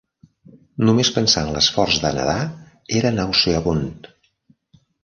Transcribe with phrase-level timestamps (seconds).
[0.89, 2.41] Només pensar en l'esforç de nedar
[3.03, 4.15] era nauseabund.